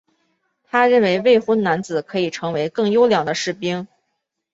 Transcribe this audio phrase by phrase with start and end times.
[0.63, 3.87] 他认为未婚男子可以成为更优良的士兵。